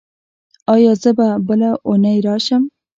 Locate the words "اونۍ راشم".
1.87-2.63